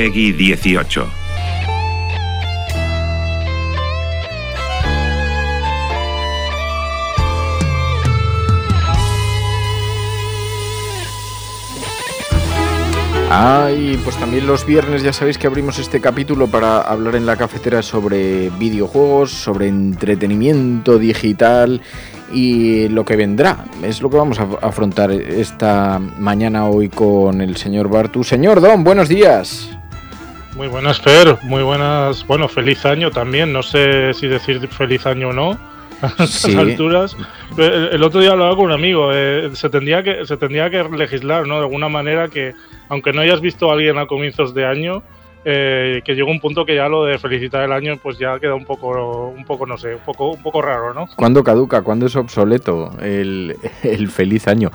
Peggy 0.00 0.32
18. 0.32 1.06
Ah, 13.30 13.68
pues 14.02 14.16
también 14.16 14.46
los 14.46 14.64
viernes 14.64 15.02
ya 15.02 15.12
sabéis 15.12 15.36
que 15.36 15.46
abrimos 15.46 15.78
este 15.78 16.00
capítulo 16.00 16.46
para 16.46 16.80
hablar 16.80 17.16
en 17.16 17.26
la 17.26 17.36
cafetera 17.36 17.82
sobre 17.82 18.48
videojuegos, 18.58 19.30
sobre 19.32 19.68
entretenimiento 19.68 20.98
digital 20.98 21.82
y 22.32 22.88
lo 22.88 23.04
que 23.04 23.16
vendrá. 23.16 23.66
Es 23.82 24.00
lo 24.00 24.08
que 24.08 24.16
vamos 24.16 24.40
a 24.40 24.48
afrontar 24.62 25.10
esta 25.10 25.98
mañana 25.98 26.66
hoy 26.66 26.88
con 26.88 27.42
el 27.42 27.58
señor 27.58 27.90
Bartu. 27.90 28.24
Señor 28.24 28.62
Don, 28.62 28.82
buenos 28.82 29.10
días. 29.10 29.76
Muy 30.56 30.68
buenas, 30.68 31.00
Fer. 31.00 31.36
Muy 31.42 31.62
buenas. 31.62 32.26
Bueno, 32.26 32.48
feliz 32.48 32.84
año 32.84 33.10
también. 33.10 33.52
No 33.52 33.62
sé 33.62 34.12
si 34.14 34.26
decir 34.26 34.66
feliz 34.68 35.06
año 35.06 35.28
o 35.28 35.32
no 35.32 35.58
a 36.02 36.24
estas 36.24 36.54
alturas. 36.56 37.16
El, 37.56 38.02
otro 38.02 38.20
día 38.20 38.32
hablaba 38.32 38.56
con 38.56 38.66
un 38.66 38.72
amigo. 38.72 39.10
Eh, 39.12 39.50
se 39.54 39.70
tendría 39.70 40.02
que 40.02 40.26
se 40.26 40.36
tendría 40.36 40.68
que 40.70 40.82
legislar, 40.84 41.46
¿no? 41.46 41.56
De 41.56 41.62
alguna 41.62 41.88
manera 41.88 42.28
que 42.28 42.54
aunque 42.88 43.12
no 43.12 43.20
hayas 43.20 43.40
visto 43.40 43.70
a 43.70 43.74
alguien 43.74 43.98
a 43.98 44.06
comienzos 44.06 44.52
de 44.52 44.66
año, 44.66 45.02
eh, 45.44 46.02
que 46.04 46.14
llega 46.14 46.30
un 46.30 46.38
punto 46.38 46.66
que 46.66 46.74
ya 46.74 46.88
lo 46.88 47.04
de 47.04 47.18
felicitar 47.18 47.64
el 47.64 47.72
año 47.72 47.96
pues 48.02 48.18
ya 48.18 48.38
queda 48.38 48.54
un 48.54 48.66
poco, 48.66 49.28
un 49.28 49.44
poco 49.46 49.66
no 49.66 49.78
sé, 49.78 49.94
un 49.94 50.00
poco, 50.00 50.32
un 50.32 50.42
poco 50.42 50.60
raro, 50.60 50.92
¿no? 50.92 51.08
¿Cuándo 51.16 51.42
caduca? 51.42 51.80
¿Cuándo 51.82 52.06
es 52.06 52.16
obsoleto 52.16 52.90
el, 53.00 53.56
feliz 54.10 54.48
año? 54.48 54.70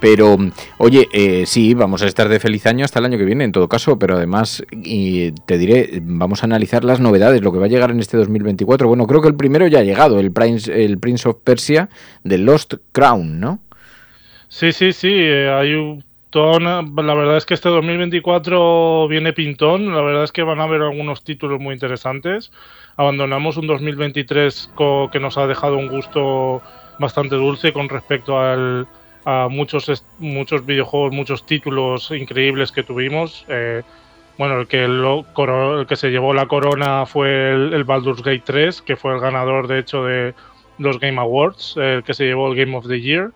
Pero, 0.00 0.36
oye, 0.78 1.08
eh, 1.12 1.44
sí, 1.46 1.74
vamos 1.74 2.02
a 2.02 2.06
estar 2.06 2.28
de 2.28 2.40
feliz 2.40 2.66
año 2.66 2.84
hasta 2.84 2.98
el 2.98 3.04
año 3.06 3.18
que 3.18 3.24
viene, 3.24 3.44
en 3.44 3.52
todo 3.52 3.68
caso, 3.68 3.98
pero 3.98 4.16
además, 4.16 4.64
y 4.70 5.32
te 5.32 5.58
diré, 5.58 6.00
vamos 6.02 6.42
a 6.42 6.46
analizar 6.46 6.84
las 6.84 7.00
novedades, 7.00 7.42
lo 7.42 7.52
que 7.52 7.58
va 7.58 7.66
a 7.66 7.68
llegar 7.68 7.90
en 7.90 8.00
este 8.00 8.16
2024. 8.16 8.88
Bueno, 8.88 9.06
creo 9.06 9.20
que 9.20 9.28
el 9.28 9.36
primero 9.36 9.66
ya 9.66 9.80
ha 9.80 9.84
llegado, 9.84 10.18
el 10.18 10.32
Prince, 10.32 10.84
el 10.84 10.98
Prince 10.98 11.28
of 11.28 11.36
Persia 11.44 11.90
de 12.24 12.38
Lost 12.38 12.74
Crown, 12.92 13.40
¿no? 13.40 13.60
Sí, 14.48 14.72
sí, 14.72 14.92
sí, 14.92 15.12
eh, 15.12 15.50
hay 15.50 15.74
un 15.74 16.02
la 16.32 17.14
verdad 17.14 17.36
es 17.36 17.46
que 17.46 17.54
este 17.54 17.68
2024 17.68 19.08
viene 19.08 19.32
pintón. 19.32 19.94
La 19.94 20.02
verdad 20.02 20.24
es 20.24 20.32
que 20.32 20.42
van 20.42 20.60
a 20.60 20.64
haber 20.64 20.82
algunos 20.82 21.24
títulos 21.24 21.60
muy 21.60 21.74
interesantes. 21.74 22.52
Abandonamos 22.96 23.56
un 23.56 23.66
2023 23.66 24.70
que 25.12 25.20
nos 25.20 25.38
ha 25.38 25.46
dejado 25.46 25.76
un 25.76 25.88
gusto 25.88 26.62
bastante 26.98 27.34
dulce 27.34 27.72
con 27.72 27.88
respecto 27.88 28.38
a 28.38 29.48
muchos, 29.48 30.04
muchos 30.18 30.64
videojuegos, 30.66 31.12
muchos 31.12 31.46
títulos 31.46 32.10
increíbles 32.10 32.70
que 32.72 32.82
tuvimos. 32.82 33.44
Eh, 33.48 33.82
bueno, 34.38 34.60
el 34.60 34.68
que, 34.68 34.84
el 34.84 35.86
que 35.86 35.96
se 35.96 36.10
llevó 36.10 36.32
la 36.32 36.46
corona 36.46 37.04
fue 37.06 37.52
el, 37.52 37.74
el, 37.74 37.84
Baldur's 37.84 38.22
Gate 38.22 38.42
3, 38.44 38.82
que 38.82 38.96
fue 38.96 39.14
el 39.14 39.20
ganador 39.20 39.66
de 39.66 39.78
hecho 39.78 40.04
de 40.04 40.34
los 40.78 40.98
Game 40.98 41.20
Awards, 41.20 41.76
el 41.76 42.02
que 42.04 42.14
se 42.14 42.24
llevó 42.24 42.50
el 42.50 42.56
Game 42.56 42.76
of 42.76 42.86
the 42.86 43.00
Year. 43.00 43.32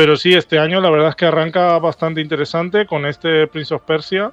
Pero 0.00 0.16
sí, 0.16 0.32
este 0.32 0.58
año 0.58 0.80
la 0.80 0.88
verdad 0.88 1.10
es 1.10 1.14
que 1.14 1.26
arranca 1.26 1.78
bastante 1.78 2.22
interesante 2.22 2.86
con 2.86 3.04
este 3.04 3.46
Prince 3.48 3.74
of 3.74 3.82
Persia. 3.82 4.32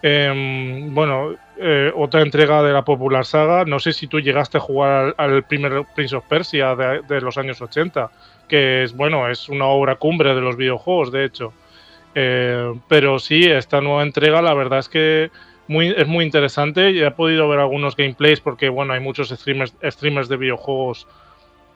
Em, 0.00 0.94
bueno, 0.94 1.34
eh, 1.56 1.90
otra 1.96 2.22
entrega 2.22 2.62
de 2.62 2.72
la 2.72 2.84
popular 2.84 3.24
saga. 3.24 3.64
No 3.64 3.80
sé 3.80 3.92
si 3.92 4.06
tú 4.06 4.20
llegaste 4.20 4.58
a 4.58 4.60
jugar 4.60 5.16
al, 5.18 5.42
primer 5.42 5.82
Prince 5.96 6.14
of 6.14 6.24
Persia 6.28 6.76
de, 6.76 7.20
los 7.20 7.36
años 7.36 7.60
80, 7.60 8.12
que 8.46 8.84
es, 8.84 8.94
bueno, 8.94 9.28
es 9.28 9.48
una 9.48 9.64
obra 9.64 9.96
cumbre 9.96 10.36
de 10.36 10.40
los 10.40 10.56
videojuegos, 10.56 11.10
de 11.10 11.24
hecho. 11.24 11.52
Eh, 12.14 12.74
pero 12.86 13.18
sí, 13.18 13.44
esta 13.44 13.80
nueva 13.80 14.04
entrega 14.04 14.40
la 14.40 14.54
verdad 14.54 14.78
es 14.78 14.88
que 14.88 15.32
es 15.66 16.06
muy 16.06 16.24
interesante. 16.24 16.94
Ya 16.94 17.08
he 17.08 17.10
podido 17.10 17.48
ver 17.48 17.58
algunos 17.58 17.96
gameplays 17.96 18.38
porque, 18.38 18.68
bueno, 18.68 18.92
hay 18.92 19.00
muchos 19.00 19.30
streamers, 19.30 19.74
streamers 19.82 20.28
de 20.28 20.36
videojuegos 20.36 21.08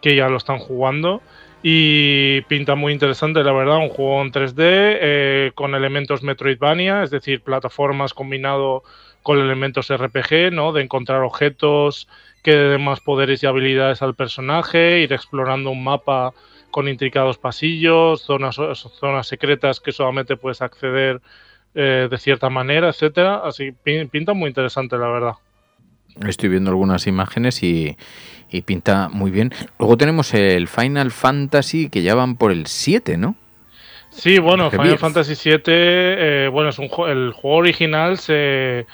que 0.00 0.14
ya 0.14 0.28
lo 0.28 0.36
están 0.36 0.60
jugando. 0.60 1.22
Y 1.62 2.40
pinta 2.42 2.74
muy 2.74 2.92
interesante, 2.92 3.44
la 3.44 3.52
verdad, 3.52 3.76
un 3.76 3.88
juego 3.88 4.20
en 4.22 4.32
3D 4.32 4.54
eh, 4.58 5.52
con 5.54 5.76
elementos 5.76 6.24
Metroidvania, 6.24 7.04
es 7.04 7.10
decir, 7.10 7.40
plataformas 7.40 8.14
combinado 8.14 8.82
con 9.22 9.38
elementos 9.38 9.88
RPG, 9.88 10.52
¿no? 10.52 10.72
De 10.72 10.82
encontrar 10.82 11.22
objetos 11.22 12.08
que 12.42 12.56
den 12.56 12.82
más 12.82 13.00
poderes 13.00 13.42
y 13.42 13.46
habilidades 13.46 14.02
al 14.02 14.16
personaje, 14.16 15.00
ir 15.00 15.12
explorando 15.12 15.70
un 15.70 15.84
mapa 15.84 16.34
con 16.72 16.88
intricados 16.88 17.38
pasillos, 17.38 18.22
zonas, 18.22 18.56
zonas 18.56 19.28
secretas 19.28 19.78
que 19.78 19.92
solamente 19.92 20.36
puedes 20.36 20.62
acceder 20.62 21.20
eh, 21.74 22.08
de 22.10 22.18
cierta 22.18 22.50
manera, 22.50 22.88
etcétera. 22.88 23.36
Así 23.44 23.70
pinta 23.72 24.32
muy 24.32 24.48
interesante, 24.48 24.96
la 24.98 25.08
verdad. 25.08 25.34
Estoy 26.26 26.48
viendo 26.48 26.70
algunas 26.70 27.06
imágenes 27.06 27.62
y, 27.62 27.96
pinta 28.64 29.08
muy 29.08 29.30
bien. 29.30 29.52
Luego 29.78 29.96
tenemos 29.96 30.34
el 30.34 30.68
Final 30.68 31.10
Fantasy 31.10 31.88
que 31.88 32.02
ya 32.02 32.14
van 32.14 32.36
por 32.36 32.52
el 32.52 32.66
7, 32.66 33.16
¿no? 33.16 33.34
Sí, 34.10 34.38
bueno, 34.38 34.70
Final 34.70 34.98
Fantasy 34.98 35.34
7, 35.34 35.62
eh, 35.74 36.48
bueno, 36.48 36.68
es 36.68 36.78
un 36.78 36.90
el 37.08 37.32
juego 37.32 37.56
original 37.56 38.18
se, 38.18 38.86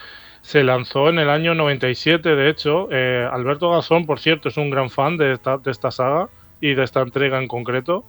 se, 0.42 0.62
lanzó 0.62 1.08
en 1.08 1.18
el 1.18 1.28
año 1.28 1.56
97, 1.56 2.36
de 2.36 2.48
hecho. 2.48 2.88
Eh, 2.92 3.28
Alberto 3.30 3.70
Gasón, 3.70 4.06
por 4.06 4.20
cierto, 4.20 4.48
es 4.48 4.56
un 4.56 4.70
gran 4.70 4.90
fan 4.90 5.16
de 5.16 5.32
esta, 5.32 5.58
de 5.58 5.72
esta 5.72 5.90
saga 5.90 6.28
y 6.60 6.74
de 6.74 6.84
esta 6.84 7.00
entrega 7.00 7.38
en 7.38 7.48
concreto. 7.48 8.04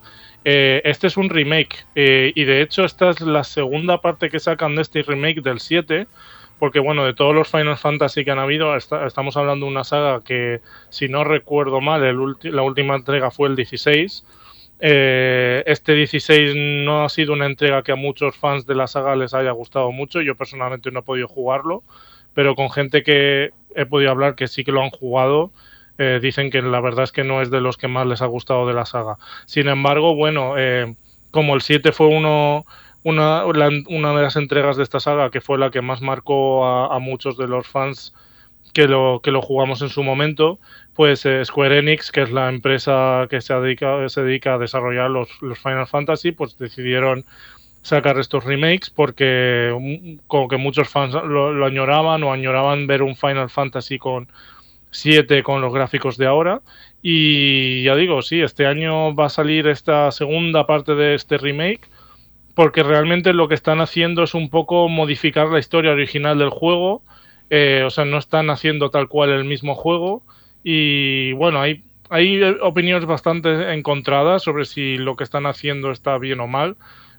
Eh, 0.45 0.81
este 0.85 1.07
es 1.07 1.17
un 1.17 1.29
remake 1.29 1.85
y 1.95 2.43
de 2.45 2.61
hecho 2.61 2.85
esta 2.85 3.09
es 3.09 3.19
la 3.19 3.43
segunda 3.43 3.99
parte 3.99 4.29
que 4.29 4.39
sacan 4.39 4.75
de 4.75 4.83
este 4.83 5.01
remake 5.01 5.41
del 5.41 5.59
7 5.59 6.07
porque 6.59 6.79
bueno, 6.79 7.05
de 7.05 7.13
todos 7.13 7.33
los 7.33 7.47
Final 7.47 7.77
Fantasy 7.77 8.25
que 8.25 8.31
han 8.31 8.39
habido, 8.39 8.75
estamos 8.75 9.37
hablando 9.37 9.65
de 9.65 9.71
una 9.71 9.85
saga 9.85 10.21
que, 10.21 10.59
si 10.89 11.07
no 11.07 11.23
recuerdo 11.23 11.79
mal, 11.79 12.01
la 12.43 12.61
última 12.61 12.95
entrega 12.95 13.31
fue 13.31 13.47
el 13.47 13.55
16. 13.55 14.25
Eh, 14.81 15.63
este 15.65 15.93
16 15.93 16.55
no 16.85 17.05
ha 17.05 17.09
sido 17.09 17.33
una 17.33 17.45
entrega 17.45 17.81
que 17.81 17.93
a 17.93 17.95
muchos 17.95 18.35
fans 18.35 18.65
de 18.65 18.75
la 18.75 18.87
saga 18.87 19.15
les 19.15 19.33
haya 19.33 19.51
gustado 19.51 19.91
mucho. 19.93 20.21
Yo 20.21 20.35
personalmente 20.35 20.91
no 20.91 20.99
he 20.99 21.03
podido 21.03 21.29
jugarlo, 21.29 21.81
pero 22.33 22.55
con 22.55 22.69
gente 22.69 23.03
que 23.03 23.51
he 23.75 23.85
podido 23.85 24.11
hablar 24.11 24.35
que 24.35 24.47
sí 24.47 24.65
que 24.65 24.73
lo 24.73 24.83
han 24.83 24.89
jugado, 24.89 25.51
eh, 25.99 26.19
dicen 26.21 26.49
que 26.49 26.61
la 26.61 26.79
verdad 26.79 27.03
es 27.03 27.11
que 27.11 27.23
no 27.23 27.41
es 27.41 27.51
de 27.51 27.61
los 27.61 27.77
que 27.77 27.87
más 27.87 28.07
les 28.07 28.21
ha 28.21 28.25
gustado 28.25 28.65
de 28.65 28.73
la 28.73 28.85
saga. 28.85 29.17
Sin 29.45 29.67
embargo, 29.67 30.15
bueno, 30.15 30.55
eh, 30.57 30.95
como 31.29 31.53
el 31.53 31.61
7 31.61 31.91
fue 31.91 32.07
uno 32.07 32.65
una, 33.03 33.45
una 33.45 34.13
de 34.13 34.21
las 34.21 34.35
entregas 34.35 34.77
de 34.77 34.83
esta 34.83 34.99
saga 34.99 35.29
que 35.29 35.41
fue 35.41 35.57
la 35.57 35.71
que 35.71 35.81
más 35.81 36.01
marcó 36.01 36.65
a, 36.65 36.99
muchos 36.99 37.37
de 37.37 37.47
los 37.47 37.67
fans 37.67 38.13
que 38.73 38.87
lo, 38.87 39.21
que 39.23 39.31
lo 39.31 39.41
jugamos 39.41 39.81
en 39.81 39.89
su 39.89 40.03
momento, 40.03 40.59
pues 40.95 41.25
eh, 41.25 41.43
Square 41.43 41.79
Enix, 41.79 42.11
que 42.11 42.21
es 42.21 42.31
la 42.31 42.49
empresa 42.49 43.27
que 43.29 43.41
se 43.41 43.53
dedica, 43.55 44.07
se 44.09 44.21
dedica 44.21 44.55
a 44.55 44.57
desarrollar 44.57 45.09
los, 45.09 45.29
los 45.41 45.57
Final 45.59 45.87
Fantasy, 45.87 46.31
pues 46.31 46.57
decidieron 46.57 47.25
sacar 47.81 48.19
estos 48.19 48.43
remakes 48.43 48.89
porque 48.89 49.75
mm, 49.77 50.27
como 50.27 50.47
que 50.47 50.57
muchos 50.57 50.87
fans 50.89 51.13
lo, 51.13 51.65
añoraban 51.65 52.23
o 52.23 52.31
añoraban 52.31 52.87
ver 52.87 53.01
un 53.01 53.15
Final 53.15 53.49
Fantasy 53.49 53.97
con, 53.97 54.27
7 54.91 55.43
con 55.43 55.61
los 55.61 55.73
gráficos 55.73 56.17
de 56.17 56.25
ahora. 56.25 56.61
Y 57.01 57.83
ya 57.83 57.95
digo, 57.95 58.21
sí, 58.21 58.41
este 58.41 58.65
año 58.65 59.15
va 59.15 59.25
a 59.25 59.29
salir 59.29 59.67
esta 59.67 60.11
segunda 60.11 60.65
parte 60.65 60.95
de 60.95 61.15
este 61.15 61.37
remake, 61.37 61.87
porque 62.55 62.83
realmente 62.83 63.33
lo 63.33 63.47
que 63.47 63.55
están 63.55 63.79
haciendo 63.79 64.23
es 64.23 64.33
un 64.33 64.49
poco 64.49 64.89
modificar 64.89 65.47
la 65.47 65.59
historia 65.59 65.91
original 65.91 66.37
del 66.37 66.49
juego. 66.49 67.01
Eh, 67.49 67.83
o 67.85 67.89
sea, 67.89 68.05
no 68.05 68.17
están 68.17 68.49
haciendo 68.49 68.89
tal 68.89 69.07
cual 69.07 69.29
el 69.29 69.45
mismo 69.45 69.75
juego. 69.75 70.23
Y 70.63 71.31
bueno, 71.33 71.61
hay, 71.61 71.83
hay 72.09 72.41
opiniones 72.61 73.05
bastante 73.05 73.73
encontradas 73.73 74.43
sobre 74.43 74.65
si 74.65 74.97
lo 74.97 75.15
que 75.15 75.23
están 75.23 75.45
haciendo 75.45 75.91
está 75.91 76.17
bien 76.17 76.41
o 76.41 76.47
mal. 76.47 76.75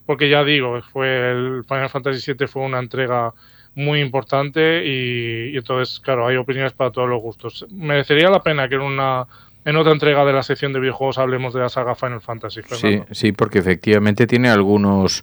Porque 0.06 0.28
ya 0.28 0.44
digo, 0.44 0.80
fue 0.82 1.30
el 1.30 1.64
Final 1.66 1.88
Fantasy 1.88 2.32
VII 2.32 2.46
fue 2.48 2.62
una 2.62 2.80
entrega 2.80 3.32
muy 3.80 4.00
importante 4.00 4.84
y, 4.84 5.50
y 5.52 5.56
entonces, 5.56 6.00
claro, 6.00 6.26
hay 6.26 6.36
opiniones 6.36 6.72
para 6.72 6.90
todos 6.90 7.08
los 7.08 7.20
gustos. 7.20 7.66
Merecería 7.70 8.30
la 8.30 8.42
pena 8.42 8.68
que 8.68 8.76
en 8.76 8.82
una 8.82 9.26
en 9.64 9.76
otra 9.76 9.92
entrega 9.92 10.24
de 10.24 10.32
la 10.32 10.42
sección 10.42 10.72
de 10.72 10.80
videojuegos 10.80 11.18
hablemos 11.18 11.52
de 11.52 11.60
la 11.60 11.68
saga 11.68 11.94
Final 11.94 12.20
Fantasy. 12.20 12.60
Sí, 12.70 13.00
sí, 13.10 13.32
porque 13.32 13.58
efectivamente 13.58 14.26
tiene 14.26 14.48
algunos 14.48 15.22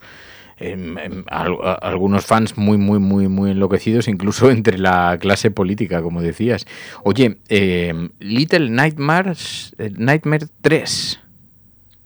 em, 0.57 0.97
em, 0.97 1.23
algunos 1.27 2.25
fans 2.25 2.57
muy, 2.57 2.77
muy, 2.77 2.99
muy, 2.99 3.27
muy 3.27 3.51
enloquecidos, 3.51 4.07
incluso 4.07 4.49
entre 4.51 4.77
la 4.77 5.17
clase 5.19 5.49
política, 5.49 6.01
como 6.01 6.21
decías. 6.21 6.67
Oye, 7.03 7.37
em, 7.49 8.09
Little 8.19 8.69
Nightmares, 8.69 9.75
eh, 9.79 9.91
Nightmare 9.95 10.45
3. 10.61 11.19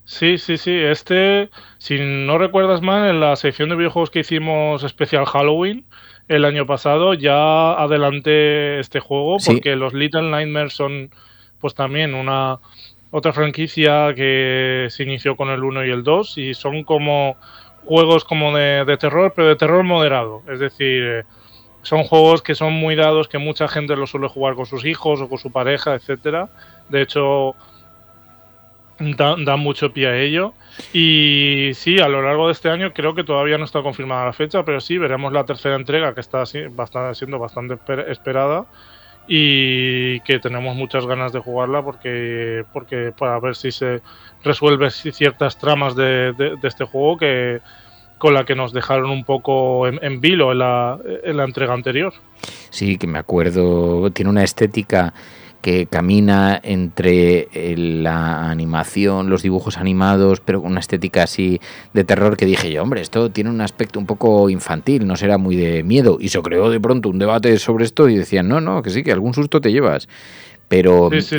Sí, 0.06 0.38
sí, 0.38 0.58
sí. 0.58 0.74
Este, 0.74 1.50
si 1.78 1.98
no 2.00 2.38
recuerdas 2.38 2.82
mal, 2.82 3.10
en 3.10 3.20
la 3.20 3.36
sección 3.36 3.70
de 3.70 3.76
videojuegos 3.76 4.10
que 4.10 4.20
hicimos 4.20 4.84
especial 4.84 5.26
Halloween 5.26 5.86
el 6.28 6.46
año 6.46 6.66
pasado, 6.66 7.14
ya 7.14 7.74
adelanté 7.74 8.80
este 8.80 9.00
juego 9.00 9.38
porque 9.46 9.76
los 9.76 9.94
Little 9.94 10.30
Nightmares 10.30 10.74
son 10.74 11.12
pues 11.60 11.76
también 11.76 12.14
una 12.14 12.60
otra 13.12 13.34
franquicia 13.34 14.14
que 14.16 14.88
se 14.90 15.04
inició 15.04 15.36
con 15.36 15.50
el 15.50 15.64
1 15.64 15.86
y 15.86 15.90
el 15.92 16.04
2 16.04 16.38
y 16.38 16.54
son 16.54 16.84
como 16.84 17.36
juegos 17.86 18.24
como 18.24 18.56
de, 18.56 18.98
terror, 19.00 19.34
pero 19.36 19.50
de 19.50 19.56
terror 19.56 19.84
moderado. 19.84 20.44
Es 20.48 20.60
decir, 20.60 21.04
eh, 21.04 21.24
son 21.82 22.04
juegos 22.04 22.42
que 22.42 22.56
son 22.56 22.74
muy 22.74 22.96
dados, 22.96 23.28
que 23.28 23.38
mucha 23.38 23.68
gente 23.68 23.96
los 23.96 24.12
suele 24.12 24.30
jugar 24.30 24.56
con 24.56 24.66
sus 24.66 24.86
hijos 24.86 25.22
o 25.22 25.28
con 25.28 25.38
su 25.38 25.52
pareja, 25.52 25.96
etcétera. 25.96 26.50
De 26.90 27.02
hecho, 27.02 27.56
da 29.18 29.56
mucho 29.56 29.92
pie 29.92 30.08
a 30.08 30.18
ello. 30.18 30.54
Y 30.94 31.72
sí, 31.74 32.00
a 32.00 32.08
lo 32.08 32.22
largo 32.22 32.48
de 32.48 32.54
este 32.54 32.70
año 32.70 32.94
creo 32.94 33.14
que 33.14 33.24
todavía 33.24 33.58
no 33.58 33.66
está 33.66 33.82
confirmada 33.82 34.26
la 34.26 34.34
fecha, 34.34 34.64
pero 34.64 34.80
sí, 34.80 34.98
veremos 34.98 35.34
la 35.34 35.46
tercera 35.46 35.76
entrega 35.76 36.14
que 36.14 36.22
está 36.22 36.46
siendo 36.46 37.40
bastante 37.40 37.78
esperada 38.08 38.66
y 39.28 40.20
que 40.22 40.40
tenemos 40.40 40.76
muchas 40.76 41.06
ganas 41.06 41.32
de 41.32 41.40
jugarla 41.40 41.84
porque, 41.84 42.66
porque 42.74 43.14
para 43.18 43.40
ver 43.40 43.56
si 43.56 43.72
se 43.72 44.02
resuelve 44.44 44.90
ciertas 44.90 45.58
tramas 45.58 45.96
de, 45.96 46.34
este 46.64 46.86
juego 46.86 47.18
que 47.18 47.62
con 48.18 48.34
la 48.34 48.44
que 48.46 48.56
nos 48.56 48.72
dejaron 48.72 49.10
un 49.10 49.24
poco 49.24 49.88
en, 49.88 50.22
vilo 50.22 50.52
en 50.52 50.60
la, 50.60 51.00
en 51.24 51.38
la 51.38 51.44
entrega 51.44 51.74
anterior. 51.74 52.14
Sí, 52.70 52.98
que 52.98 53.08
me 53.08 53.18
acuerdo, 53.18 54.12
tiene 54.12 54.30
una 54.30 54.44
estética 54.44 55.14
que 55.62 55.86
camina 55.86 56.60
entre 56.64 57.48
eh, 57.54 57.76
la 57.78 58.50
animación, 58.50 59.30
los 59.30 59.44
dibujos 59.44 59.78
animados, 59.78 60.42
pero 60.42 60.62
con 60.62 60.72
una 60.72 60.80
estética 60.80 61.24
así 61.24 61.62
de 61.94 62.04
terror 62.04 62.38
que 62.38 62.46
dije 62.46 62.72
yo, 62.72 62.84
hombre, 62.84 63.02
esto 63.02 63.32
tiene 63.32 63.50
un 63.50 63.62
aspecto 63.62 64.00
un 64.00 64.06
poco 64.06 64.50
infantil, 64.50 65.06
no 65.08 65.16
será 65.16 65.38
muy 65.38 65.56
de 65.56 65.84
miedo. 65.84 66.18
Y 66.20 66.30
se 66.30 66.42
creó 66.42 66.70
de 66.70 66.80
pronto 66.80 67.10
un 67.10 67.20
debate 67.20 67.58
sobre 67.60 67.86
esto 67.86 68.10
y 68.10 68.16
decían, 68.16 68.48
no, 68.48 68.60
no, 68.60 68.82
que 68.82 68.90
sí, 68.90 69.04
que 69.04 69.12
algún 69.12 69.34
susto 69.34 69.62
te 69.62 69.72
llevas. 69.72 70.08
Pero, 70.68 71.10
sí, 71.12 71.22
sí, 71.22 71.38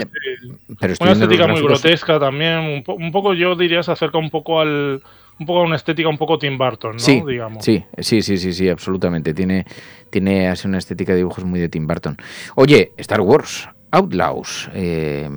pero 0.79 0.95
una 1.01 1.13
estética 1.13 1.47
muy 1.47 1.63
grotesca 1.63 2.21
también, 2.21 2.85
un, 2.87 3.13
poco 3.13 3.33
yo 3.33 3.57
diría 3.57 3.83
se 3.83 3.91
acerca 3.91 4.19
un 4.19 4.29
poco 4.29 4.61
al 4.61 5.03
un 5.41 5.47
poco 5.47 5.61
a 5.61 5.63
una 5.63 5.77
estética 5.77 6.09
un 6.09 6.19
poco 6.19 6.39
Tim 6.39 6.59
Burton, 6.59 6.93
¿no? 6.93 6.99
Sí, 6.99 7.23
Digamos. 7.27 7.65
sí, 7.65 7.83
sí, 7.99 8.21
sí, 8.21 8.37
sí, 8.37 8.53
sí, 8.53 8.69
absolutamente. 8.69 9.33
Tiene, 9.33 9.65
tiene 10.11 10.49
así 10.49 10.69
una 10.69 10.77
estética 10.77 11.13
de 11.13 11.19
dibujos 11.19 11.45
muy 11.45 11.59
de 11.59 11.71
Tim 11.71 11.87
Burton. 11.87 12.17
Oye, 12.57 12.93
Star 12.99 13.23
Wars, 13.23 13.69
Outlaws. 13.93 14.71
Eh, 14.75 15.29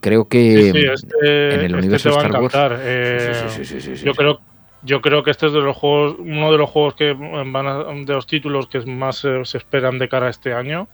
creo 0.00 0.28
que 0.28 0.68
este, 0.92 1.54
en 1.54 1.60
el 1.60 1.64
este 1.64 1.76
universo 1.76 2.10
de 2.10 2.16
Star 2.16 2.42
Wars. 2.42 2.54
Eh, 2.80 3.96
yo 4.04 4.14
creo 4.14 4.40
yo 4.82 5.00
creo 5.00 5.24
que 5.24 5.30
este 5.30 5.46
es 5.46 5.52
de 5.52 5.62
los 5.62 5.76
juegos, 5.76 6.16
uno 6.18 6.52
de 6.52 6.58
los 6.58 6.70
juegos 6.70 6.94
que 6.94 7.14
van 7.14 8.04
de 8.04 8.12
los 8.12 8.26
títulos 8.26 8.68
que 8.68 8.80
más 8.80 9.16
se, 9.16 9.40
esperan 9.56 9.98
de 9.98 10.08
cara 10.08 10.26
a 10.26 10.30
este 10.30 10.52
año. 10.52 10.88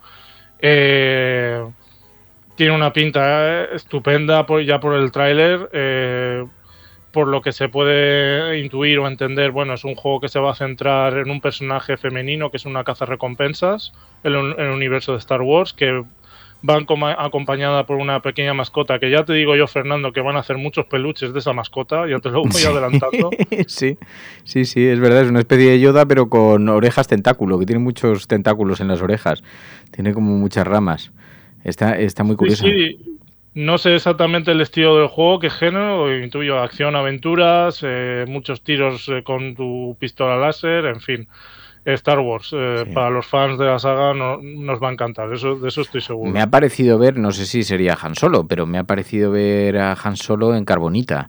Eh, 0.60 1.62
tiene 2.54 2.72
una 2.74 2.92
pinta 2.92 3.64
estupenda 3.64 4.46
ya 4.64 4.78
por 4.80 4.94
el 4.94 5.10
tráiler. 5.10 6.48
por 7.10 7.26
lo 7.26 7.42
que 7.42 7.52
se 7.52 7.68
puede 7.68 8.60
intuir 8.60 9.00
o 9.00 9.08
entender, 9.08 9.50
bueno, 9.50 9.74
es 9.74 9.84
un 9.84 9.96
juego 9.96 10.20
que 10.20 10.28
se 10.28 10.38
va 10.38 10.52
a 10.52 10.54
centrar 10.54 11.18
en 11.18 11.30
un 11.30 11.42
personaje 11.42 11.98
femenino 11.98 12.50
que 12.50 12.56
es 12.56 12.64
una 12.64 12.84
caza 12.84 13.04
recompensas 13.04 13.92
en 14.22 14.34
el 14.34 14.70
universo 14.70 15.12
de 15.12 15.18
Star 15.18 15.42
Wars, 15.42 15.74
que 15.74 16.04
van 16.62 16.86
acompañada 17.18 17.86
por 17.86 17.96
una 17.96 18.22
pequeña 18.22 18.54
mascota, 18.54 18.98
que 18.98 19.10
ya 19.10 19.24
te 19.24 19.32
digo 19.32 19.56
yo, 19.56 19.66
Fernando, 19.66 20.12
que 20.12 20.20
van 20.20 20.36
a 20.36 20.40
hacer 20.40 20.58
muchos 20.58 20.86
peluches 20.86 21.32
de 21.32 21.40
esa 21.40 21.52
mascota, 21.52 22.08
ya 22.08 22.18
te 22.20 22.30
lo 22.30 22.42
voy 22.42 22.62
adelantando. 22.62 23.30
Sí, 23.66 23.98
sí, 24.44 24.64
sí, 24.64 24.86
es 24.86 25.00
verdad, 25.00 25.22
es 25.22 25.30
una 25.30 25.40
especie 25.40 25.70
de 25.70 25.80
Yoda, 25.80 26.06
pero 26.06 26.28
con 26.28 26.68
orejas 26.68 27.08
tentáculo, 27.08 27.58
que 27.58 27.66
tiene 27.66 27.80
muchos 27.80 28.26
tentáculos 28.28 28.80
en 28.80 28.88
las 28.88 29.02
orejas, 29.02 29.42
tiene 29.90 30.14
como 30.14 30.36
muchas 30.36 30.66
ramas. 30.66 31.12
Está, 31.64 31.98
está 31.98 32.24
muy 32.24 32.36
curioso. 32.36 32.64
Sí, 32.64 32.98
No 33.54 33.78
sé 33.78 33.94
exactamente 33.94 34.52
el 34.52 34.60
estilo 34.60 34.96
del 34.98 35.08
juego, 35.08 35.40
qué 35.40 35.50
género, 35.50 36.16
intuyo 36.16 36.58
acción, 36.60 36.96
aventuras, 36.96 37.80
eh, 37.82 38.24
muchos 38.28 38.62
tiros 38.62 39.08
eh, 39.08 39.22
con 39.22 39.54
tu 39.54 39.96
pistola 39.98 40.36
láser, 40.36 40.86
en 40.86 41.00
fin. 41.00 41.28
Star 41.84 42.20
Wars. 42.20 42.50
Eh, 42.52 42.84
para 42.94 43.10
los 43.10 43.26
fans 43.26 43.58
de 43.58 43.66
la 43.66 43.78
saga 43.78 44.14
nos 44.14 44.82
va 44.82 44.88
a 44.88 44.92
encantar, 44.92 45.32
eso, 45.32 45.56
de 45.56 45.68
eso 45.68 45.80
estoy 45.80 46.00
seguro. 46.00 46.30
Me 46.30 46.40
ha 46.40 46.48
parecido 46.48 46.98
ver, 46.98 47.16
no 47.16 47.32
sé 47.32 47.46
si 47.46 47.62
sería 47.62 47.98
Han 48.00 48.14
Solo, 48.14 48.46
pero 48.46 48.66
me 48.66 48.78
ha 48.78 48.84
parecido 48.84 49.30
ver 49.30 49.78
a 49.78 49.96
Han 50.02 50.16
Solo 50.16 50.54
en 50.54 50.64
Carbonita 50.64 51.28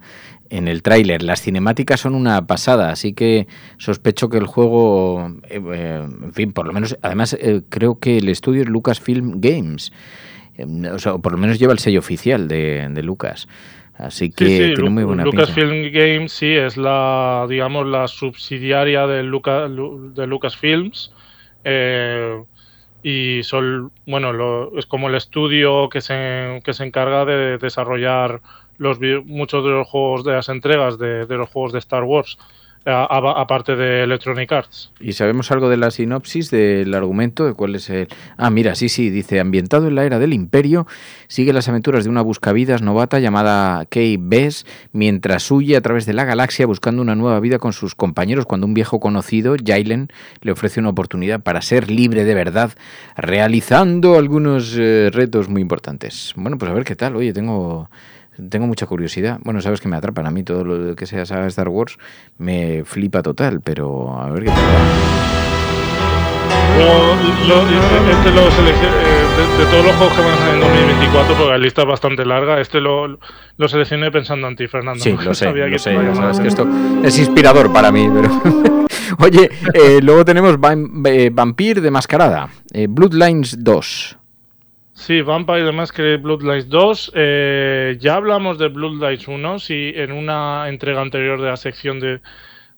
en 0.50 0.68
el 0.68 0.84
tráiler. 0.84 1.24
Las 1.24 1.42
cinemáticas 1.42 2.02
son 2.02 2.14
una 2.14 2.46
pasada, 2.46 2.92
así 2.92 3.14
que 3.14 3.48
sospecho 3.78 4.30
que 4.30 4.38
el 4.38 4.46
juego, 4.46 5.32
eh, 5.50 5.62
eh, 5.74 6.08
en 6.24 6.34
fin, 6.34 6.54
por 6.54 6.68
lo 6.68 6.74
menos, 6.74 6.98
además 7.02 7.36
creo 7.70 8.00
que 8.00 8.20
el 8.20 8.30
estudio 8.30 8.62
es 8.62 8.70
Lucasfilm 8.70 9.42
Games, 9.42 9.92
o 10.94 11.00
sea, 11.00 11.18
por 11.18 11.32
lo 11.32 11.40
menos 11.40 11.58
lleva 11.58 11.74
el 11.74 11.80
sello 11.80 12.00
oficial 12.00 12.48
de, 12.48 12.88
de 12.90 13.04
Lucas. 13.04 13.48
Así 13.96 14.32
que 14.32 14.74
tiene 14.76 14.90
muy 14.90 15.04
buena 15.04 15.24
Lucasfilm 15.24 15.92
Games 15.92 16.32
sí 16.32 16.52
es 16.52 16.78
la, 16.78 17.46
digamos, 17.48 17.86
la 17.86 18.08
subsidiaria 18.08 19.06
de, 19.06 19.24
Lucas, 19.24 19.70
de 19.70 20.28
Lucasfilms. 20.28 21.14
Eh, 21.64 22.44
y 23.04 23.44
son, 23.44 23.92
bueno, 24.08 24.72
es 24.78 24.86
como 24.86 25.10
el 25.10 25.16
estudio 25.16 25.90
que 25.90 26.02
se, 26.02 26.62
que 26.64 26.74
se 26.74 26.86
encarga 26.86 27.26
de 27.26 27.58
desarrollar 27.58 28.42
los, 28.78 29.00
muchos 29.26 29.64
de 29.64 29.72
los 29.72 29.88
juegos 29.88 30.24
de 30.24 30.34
las 30.34 30.50
entregas 30.50 30.98
de, 30.98 31.26
de 31.26 31.38
los 31.38 31.50
juegos 31.50 31.74
de 31.74 31.80
Star 31.80 32.04
Wars 32.04 32.38
aparte 32.86 33.76
de 33.76 34.04
Electronic 34.04 34.52
Arts. 34.52 34.92
¿Y 35.00 35.14
sabemos 35.14 35.52
algo 35.52 35.70
de 35.70 35.78
la 35.78 35.92
sinopsis, 35.92 36.52
del 36.52 36.94
argumento, 36.94 37.46
de 37.46 37.54
cuál 37.54 37.76
es 37.76 37.90
el...? 37.90 38.08
Ah, 38.38 38.50
mira, 38.50 38.76
sí, 38.76 38.90
sí, 38.90 39.10
dice, 39.10 39.40
ambientado 39.40 39.88
en 39.88 39.96
la 39.96 40.06
era 40.06 40.20
del 40.20 40.34
Imperio, 40.34 40.86
sigue 41.28 41.54
las 41.54 41.70
aventuras 41.70 42.04
de 42.04 42.10
una 42.10 42.22
buscavidas 42.22 42.82
novata 42.82 43.20
llamada 43.20 43.86
Kay 43.86 44.18
Bess, 44.20 44.66
mientras 44.92 45.50
huye 45.52 45.78
a 45.78 45.82
través 45.82 46.06
de 46.06 46.14
la 46.14 46.26
galaxia 46.26 46.66
buscando 46.66 47.02
una 47.02 47.16
nueva 47.16 47.40
vida 47.40 47.60
con 47.60 47.74
sus 47.74 47.96
compañeros 47.96 48.46
cuando 48.46 48.68
un 48.68 48.74
viejo 48.74 49.00
conocido, 49.00 49.56
Jailen, 49.64 50.10
le 50.42 50.52
ofrece 50.52 50.80
una 50.80 50.90
oportunidad 50.90 51.42
para 51.42 51.62
ser 51.62 51.90
libre 51.90 52.26
de 52.26 52.34
verdad, 52.34 52.72
realizando 53.16 54.18
algunos 54.18 54.76
eh, 54.78 55.10
retos 55.12 55.50
muy 55.50 55.62
importantes. 55.62 56.34
Bueno, 56.36 56.58
pues 56.58 56.72
a 56.72 56.74
ver 56.74 56.84
qué 56.84 56.96
tal, 56.96 57.16
oye, 57.16 57.34
tengo 57.34 57.90
tengo 58.50 58.68
mucha 58.68 58.86
curiosidad. 58.86 59.40
Bueno, 59.44 59.62
sabes 59.62 59.82
que 59.82 59.88
me 59.88 59.96
atrapan 59.96 60.26
a 60.26 60.32
mí 60.32 60.44
todo 60.44 60.64
lo 60.64 60.96
que 60.96 61.06
sea 61.06 61.26
saga 61.26 61.48
Star 61.48 61.70
Wars, 61.70 61.98
me 62.38 62.84
flipa 62.86 63.22
total, 63.22 63.62
pero 63.62 64.20
a 64.20 64.30
ver 64.30 64.44
qué 64.44 64.50
tal 64.50 65.34
este 68.12 68.32
lo 68.32 68.42
eh, 68.42 69.26
de, 69.58 69.66
todos 69.66 69.86
los 69.86 69.96
juegos 69.96 70.16
que 70.16 70.22
van 70.22 70.32
a 70.34 70.38
salir 70.38 70.54
en 70.56 70.60
2024, 70.62 71.36
porque 71.36 71.52
la 71.52 71.58
lista 71.58 71.82
es 71.82 71.88
bastante 71.88 72.26
larga, 72.26 72.60
este 72.60 72.80
lo, 72.80 73.08
lo 73.08 73.68
seleccioné 73.68 74.12
pensando 74.12 74.48
en 74.48 74.56
ti, 74.56 74.68
Fernando. 74.68 75.04
Sí, 75.04 75.12
lo 75.24 75.34
sé, 75.34 75.52
lo 75.52 75.80
sé, 75.80 76.16
sabes 76.16 76.40
que 76.40 76.48
esto 76.48 76.68
es 77.04 77.18
inspirador 77.18 77.72
para 77.72 77.92
mí, 77.92 78.10
pero... 78.14 78.30
Oye, 79.20 79.50
eh, 79.74 80.00
luego 80.02 80.26
tenemos 80.26 80.58
eh, 81.06 81.30
Vampir 81.32 81.82
de 81.82 81.92
Mascarada, 81.92 82.50
Bloodlines 82.90 83.64
2. 83.64 84.18
Sí, 85.06 85.22
Vampire 85.22 85.66
the 85.66 85.74
Masquerade 85.74 86.16
Bloodlines 86.16 86.70
2. 86.70 87.12
Eh, 87.14 87.98
ya 88.00 88.16
hablamos 88.16 88.58
de 88.58 88.70
Bloodlines 88.70 89.28
1, 89.28 89.60
sí, 89.60 89.92
en 89.94 90.14
una 90.14 90.70
entrega 90.70 91.02
anterior 91.02 91.42
de 91.42 91.50
la 91.50 91.58
sección 91.58 92.00
de, 92.00 92.22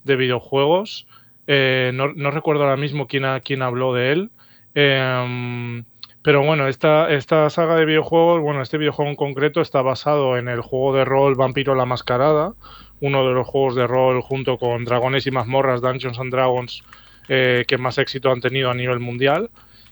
videojuegos. 0.04 1.06
Eh, 1.46 1.92
no, 1.94 2.32
recuerdo 2.32 2.64
ahora 2.64 2.78
mismo 2.78 3.06
quién, 3.06 3.26
quién 3.44 3.62
habló 3.62 3.94
de 3.94 4.12
él. 4.12 4.32
Em, 4.74 5.84
pero 6.24 6.44
bueno, 6.44 6.68
esta, 6.68 7.12
esta 7.12 7.48
saga 7.52 7.76
de 7.76 7.86
videojuegos, 7.86 8.42
bueno, 8.42 8.64
este 8.64 8.80
videojuego 8.80 9.12
en 9.12 9.18
concreto 9.18 9.62
está 9.62 9.84
basado 9.84 10.36
en 10.40 10.48
el 10.48 10.62
juego 10.62 10.96
de 10.96 11.06
rol 11.06 11.36
Vampiro 11.36 11.76
la 11.76 11.86
Mascarada, 11.86 12.54
uno 13.02 13.28
de 13.28 13.36
los 13.36 13.46
juegos 13.46 13.76
de 13.76 13.86
rol 13.86 14.22
junto 14.24 14.58
con 14.58 14.84
Dragones 14.84 15.28
y 15.28 15.32
Mazmorras, 15.32 15.80
Dungeons 15.80 16.18
and 16.18 16.32
Dragons, 16.32 16.84
eh, 17.30 17.66
que 17.68 17.78
más 17.78 18.00
éxito 18.00 18.32
han 18.32 18.42
tenido 18.42 18.72
a 18.72 18.74
nivel 18.74 19.00
mundial. 19.00 19.52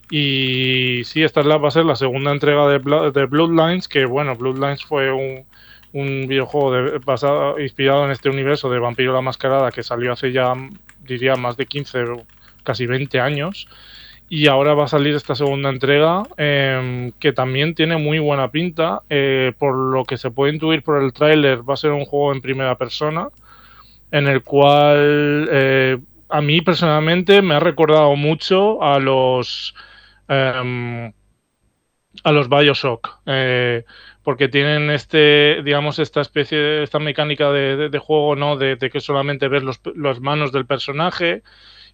Y 0.10 1.02
sí, 1.06 1.24
esta 1.24 1.42
va 1.42 1.68
a 1.68 1.72
ser 1.72 1.86
la 1.86 1.96
segunda 1.96 2.32
entrega 2.32 2.68
de, 2.68 2.80
de 3.12 3.26
Bloodlines, 3.26 3.88
que 3.88 4.06
bueno, 4.06 4.36
Bloodlines 4.36 4.84
fue 4.84 5.12
un, 5.12 5.46
un 5.94 6.28
videojuego 6.28 7.00
basado, 7.06 7.60
inspirado 7.60 8.06
en 8.06 8.12
este 8.12 8.30
universo 8.30 8.70
de 8.70 8.80
Vampiro 8.80 9.14
la 9.14 9.22
Mascarada 9.22 9.72
que 9.72 9.84
salió 9.84 10.12
hace 10.12 10.32
ya, 10.32 10.54
diría, 11.04 11.36
más 11.36 11.56
de 11.56 11.66
15, 11.66 12.04
casi 12.64 12.86
20 12.86 13.20
años. 13.20 13.68
Y 14.30 14.48
ahora 14.48 14.74
va 14.74 14.86
a 14.86 14.88
salir 14.88 15.14
esta 15.16 15.36
segunda 15.36 15.70
entrega 15.70 16.24
em, 16.38 17.12
que 17.20 17.34
también 17.34 17.76
tiene 17.76 17.98
muy 17.98 18.20
buena 18.20 18.50
pinta. 18.50 19.02
Eh, 19.10 19.54
por 19.60 19.76
lo 19.76 20.06
que 20.06 20.18
se 20.18 20.32
puede 20.32 20.54
intuir 20.54 20.82
por 20.82 21.02
el 21.04 21.14
tráiler, 21.14 21.68
va 21.68 21.76
a 21.76 21.78
ser 21.78 21.92
un 21.92 22.06
juego 22.06 22.34
en 22.34 22.42
primera 22.42 22.76
persona 22.76 23.30
en 24.12 24.28
el 24.28 24.44
cual 24.44 25.50
eh, 25.52 25.98
a 26.30 26.42
mí 26.42 26.62
personalmente 26.62 27.42
me 27.42 27.56
ha 27.56 27.60
recordado 27.60 28.16
mucho 28.16 28.82
a 28.84 29.00
los 29.00 29.74
a 30.28 30.64
los 32.32 32.50
Bioshock. 32.50 33.20
Eh, 33.26 33.84
porque 34.24 34.48
tienen 34.48 34.90
este, 34.90 35.62
digamos, 35.64 36.00
esta 36.00 36.22
especie, 36.22 36.84
esta 36.84 37.00
mecánica 37.00 37.52
de, 37.52 38.00
juego, 38.00 38.36
¿no? 38.36 38.56
De, 38.56 38.78
que 38.78 39.02
solamente 39.02 39.50
ves 39.50 39.64
los, 39.64 39.82
las 39.96 40.22
manos 40.22 40.52
del 40.52 40.66
personaje 40.66 41.44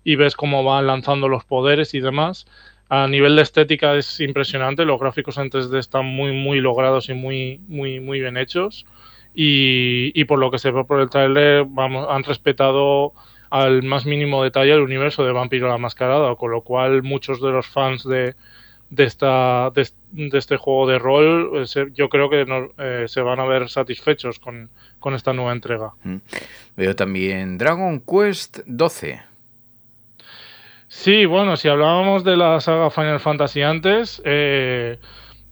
y 0.04 0.16
ves 0.16 0.36
cómo 0.36 0.64
van 0.64 0.88
lanzando 0.88 1.28
los 1.28 1.44
poderes 1.44 1.94
y 1.96 2.00
demás. 2.00 2.46
A 2.88 3.08
nivel 3.08 3.36
de 3.36 3.42
estética 3.42 3.96
es 3.96 4.20
impresionante, 4.20 4.86
los 4.86 5.00
gráficos 5.00 5.38
en 5.38 5.50
3D 5.50 5.78
están 5.78 6.06
muy, 6.06 6.32
muy 6.32 6.60
logrados 6.60 7.10
y 7.10 7.14
muy, 7.14 7.62
muy, 7.68 8.00
muy 8.00 8.20
bien 8.20 8.38
hechos. 8.38 8.86
Y, 9.34 10.12
y 10.20 10.26
por 10.26 10.40
lo 10.40 10.50
que 10.52 10.60
se 10.60 10.72
ve 10.72 10.84
por 10.86 11.00
el 11.00 11.10
trailer, 11.10 11.66
vamos, 11.68 12.08
han 12.10 12.24
respetado 12.24 13.14
al 13.50 13.84
más 13.84 14.06
mínimo 14.06 14.44
detalle 14.44 14.74
el 14.74 14.82
universo 14.82 15.24
de 15.24 15.32
Vampiro 15.32 15.68
la 15.68 15.78
Mascarada, 15.78 16.36
con 16.36 16.52
lo 16.52 16.62
cual 16.62 17.04
muchos 17.04 17.42
de 17.42 17.52
los 17.52 17.68
fans 17.68 18.04
de, 18.04 18.36
de, 18.90 19.04
esta, 19.04 19.72
de, 19.72 19.88
este 20.38 20.58
juego 20.58 20.88
de 20.88 21.00
rol, 21.00 21.64
eh, 21.64 21.86
yo 21.94 22.10
creo 22.10 22.30
que 22.30 22.46
eh, 22.78 23.06
se 23.08 23.22
van 23.22 23.40
a 23.40 23.46
ver 23.46 23.70
satisfechos 23.70 24.40
con, 24.40 24.70
esta 25.16 25.34
nueva 25.34 25.52
entrega. 25.52 25.92
Mm. 26.04 26.18
Veo 26.76 26.96
también 26.96 27.58
Dragon 27.58 28.02
Quest 28.02 28.60
12. 28.66 29.22
Sí, 30.88 31.26
bueno, 31.26 31.56
si 31.56 31.68
hablábamos 31.68 32.24
de 32.24 32.36
la 32.36 32.60
saga 32.62 32.90
Final 32.90 33.20
Fantasy 33.20 33.62
antes, 33.62 34.22
eh, 34.26 34.98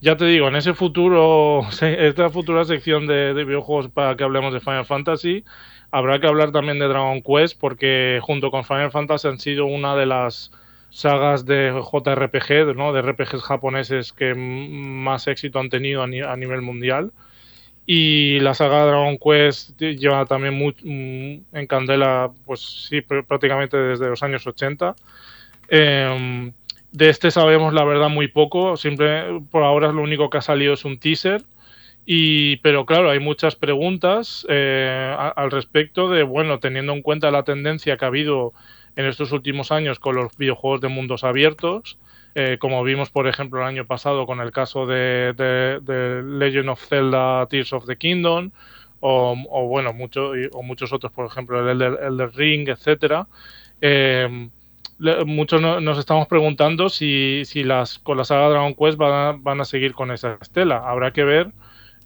ya 0.02 0.18
te 0.18 0.26
digo, 0.26 0.48
en 0.48 0.56
ese 0.56 0.74
futuro, 0.74 1.62
esta 1.82 2.30
futura 2.30 2.66
sección 2.66 3.06
de, 3.06 3.34
de, 3.36 3.46
videojuegos 3.46 3.90
para 3.90 4.16
que 4.16 4.24
hablemos 4.24 4.52
de 4.52 4.60
Final 4.60 4.86
Fantasy, 4.86 5.44
habrá 5.92 6.20
que 6.20 6.28
hablar 6.28 6.52
también 6.52 6.80
de 6.80 6.88
Dragon 6.88 7.22
Quest 7.22 7.60
porque 7.60 8.20
junto 8.22 8.52
con 8.52 8.64
Final 8.64 8.92
Fantasy 8.92 9.28
han 9.28 9.40
sido 9.40 9.66
una 9.66 9.96
de 9.96 10.06
las 10.06 10.52
sagas 10.90 11.46
de 11.46 11.72
JRPG, 11.72 12.66
de 12.66 13.02
RPGs 13.02 13.44
japoneses 13.44 14.14
que 14.14 14.34
más 14.36 15.28
éxito 15.28 15.60
han 15.60 15.70
tenido 15.70 16.02
a, 16.02 16.08
nivel 16.08 16.62
mundial. 16.62 17.12
Y 17.86 18.40
la 18.40 18.54
saga 18.54 18.86
Dragon 18.86 19.18
Quest 19.18 19.80
lleva 19.80 20.26
también 20.26 20.54
muy, 20.56 20.76
en 21.54 21.68
candela, 21.68 22.32
pues 22.46 22.88
sí, 22.90 23.02
prácticamente 23.02 23.78
desde 23.78 24.10
los 24.10 24.24
años 24.24 24.46
80. 24.46 24.96
Em, 25.70 26.52
de 26.92 27.10
este 27.10 27.32
sabemos 27.32 27.74
la 27.74 27.84
verdad 27.84 28.10
muy 28.10 28.28
poco, 28.28 28.76
siempre 28.76 29.40
por 29.52 29.64
ahora 29.64 29.92
lo 29.92 30.02
único 30.02 30.30
que 30.30 30.40
ha 30.40 30.42
salido 30.42 30.74
es 30.74 30.84
un 30.84 31.00
teaser. 31.00 31.44
Y, 32.10 32.56
pero 32.58 32.86
claro, 32.86 33.10
hay 33.10 33.20
muchas 33.20 33.58
preguntas 33.58 34.48
eh, 34.48 35.14
al 35.36 35.52
respecto 35.52 36.10
de, 36.10 36.24
bueno, 36.24 36.58
teniendo 36.58 36.94
en 36.94 37.02
cuenta 37.02 37.32
la 37.32 37.44
tendencia 37.44 37.98
que 37.98 38.06
ha 38.06 38.08
habido 38.08 38.54
en 38.96 39.06
estos 39.08 39.34
últimos 39.34 39.74
años 39.74 40.00
con 40.00 40.16
los 40.16 40.38
videojuegos 40.38 40.80
de 40.80 40.88
mundos 40.88 41.26
abiertos, 41.26 41.98
eh, 42.34 42.56
como 42.62 42.82
vimos 42.86 43.10
por 43.10 43.28
ejemplo 43.28 43.60
el 43.60 43.68
año 43.68 43.86
pasado 43.86 44.26
con 44.26 44.40
el 44.40 44.52
caso 44.52 44.86
de, 44.86 45.34
Legend 46.26 46.70
of 46.70 46.88
Zelda 46.88 47.46
Tears 47.48 47.74
of 47.74 47.86
the 47.86 47.98
Kingdom, 47.98 48.52
o, 49.02 49.68
bueno, 49.68 49.92
mucho, 49.92 50.32
o 50.54 50.64
muchos 50.64 50.94
otros, 50.94 51.12
por 51.12 51.26
ejemplo 51.26 51.70
el 51.70 51.82
Elder, 51.82 52.32
Ring, 52.36 52.70
etcétera. 52.70 53.28
Eh, 53.82 54.48
muchos 55.26 55.62
nos 55.62 56.00
estamos 56.00 56.30
preguntando 56.30 56.88
si, 56.88 57.44
si 57.44 57.66
las 57.66 58.00
con 58.00 58.16
la 58.16 58.24
saga 58.24 58.48
Dragon 58.48 58.76
Quest 58.76 58.98
van 58.98 59.44
van 59.44 59.60
a 59.60 59.66
seguir 59.66 59.94
con 59.94 60.12
esa 60.12 60.38
estela. 60.42 60.78
Habrá 60.78 61.12
que 61.12 61.26
ver 61.26 61.52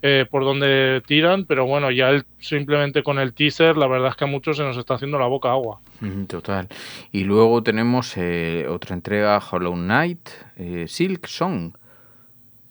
eh, 0.01 0.25
por 0.29 0.43
donde 0.43 1.01
tiran, 1.05 1.45
pero 1.45 1.65
bueno, 1.65 1.91
ya 1.91 2.23
simplemente 2.39 3.03
con 3.03 3.19
el 3.19 3.33
teaser, 3.33 3.77
la 3.77 3.87
verdad 3.87 4.09
es 4.09 4.15
que 4.15 4.23
a 4.23 4.27
muchos 4.27 4.57
se 4.57 4.63
nos 4.63 4.77
está 4.77 4.95
haciendo 4.95 5.19
la 5.19 5.27
boca 5.27 5.51
agua. 5.51 5.79
Total. 6.27 6.67
Y 7.11 7.23
luego 7.23 7.61
tenemos 7.61 8.17
eh, 8.17 8.65
otra 8.67 8.95
entrega, 8.95 9.39
Hollow 9.39 9.75
Knight, 9.75 10.29
eh, 10.57 10.85
Silk 10.87 11.27
Song. 11.27 11.73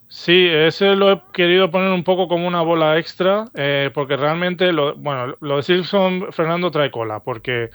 Sí, 0.09 0.49
ese 0.49 0.97
lo 0.97 1.13
he 1.13 1.23
querido 1.33 1.71
poner 1.71 1.93
un 1.93 2.03
poco 2.03 2.27
como 2.27 2.49
una 2.49 2.63
bola 2.63 2.99
extra, 2.99 3.45
porque 3.95 4.17
realmente, 4.17 4.73
lo, 4.73 4.97
bueno, 4.97 5.37
lo 5.41 5.59
de 5.59 5.63
Silk 5.63 5.85
Song, 5.85 6.33
Fernando 6.33 6.73
trae 6.73 6.91
cola, 6.91 7.21
porque 7.21 7.71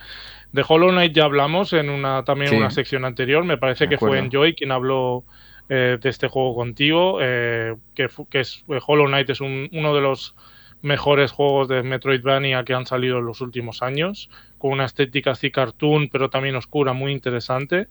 de 0.55 0.65
Hollow 0.67 0.89
Knight 0.89 1.13
ya 1.13 1.23
hablamos 1.23 1.71
en 1.71 1.89
una 1.89 2.23
también 2.23 2.55
una 2.55 2.71
sección 2.71 3.05
anterior, 3.05 3.45
me 3.45 3.57
parece 3.57 3.87
que 3.87 3.97
fue 3.97 4.19
en 4.19 4.29
Joy 4.29 4.53
quien 4.53 4.73
habló 4.73 5.23
eh, 5.67 5.97
de 5.99 6.09
este 6.09 6.27
juego 6.27 6.53
contigo, 6.53 7.17
eh, 7.21 7.75
que, 7.95 8.07
es 8.33 8.63
eh, 8.67 8.79
Hollow 8.85 9.07
Knight 9.07 9.31
es 9.31 9.41
uno 9.41 9.95
de 9.95 10.01
los 10.01 10.35
mejores 10.83 11.31
juegos 11.31 11.67
de 11.67 11.81
Metroidvania 11.81 12.63
que 12.63 12.75
han 12.75 12.85
salido 12.85 13.17
en 13.17 13.25
los 13.25 13.41
últimos 13.41 13.81
años, 13.81 14.29
con 14.59 14.73
una 14.73 14.85
estética 14.85 15.31
así 15.31 15.49
cartoon, 15.49 16.09
pero 16.09 16.29
también 16.29 16.55
oscura, 16.55 16.93
muy 16.93 17.11
interesante. 17.11 17.87